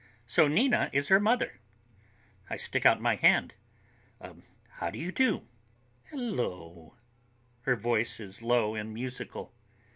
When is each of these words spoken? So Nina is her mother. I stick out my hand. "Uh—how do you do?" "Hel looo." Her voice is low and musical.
So 0.25 0.47
Nina 0.47 0.89
is 0.91 1.09
her 1.09 1.19
mother. 1.19 1.59
I 2.49 2.57
stick 2.57 2.87
out 2.87 2.99
my 2.99 3.17
hand. 3.17 3.53
"Uh—how 4.19 4.89
do 4.89 4.97
you 4.97 5.11
do?" 5.11 5.47
"Hel 6.05 6.17
looo." 6.17 6.95
Her 7.65 7.75
voice 7.75 8.19
is 8.19 8.41
low 8.41 8.73
and 8.73 8.95
musical. 8.95 9.53